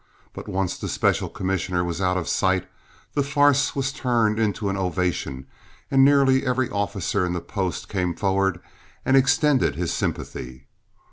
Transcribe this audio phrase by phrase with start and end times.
[0.33, 2.67] But once the special commissioner was out of sight,
[3.13, 5.45] the farce was turned into an ovation,
[5.91, 8.59] and nearly every officer in the post came forward
[9.05, 10.65] and extended his sympathy.